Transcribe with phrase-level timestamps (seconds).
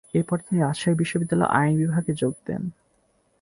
[0.13, 2.63] এরপর তিনি রাজশাহী বিশ্ববিদ্যালয়ে আইন বিভাগে যোগ দেন।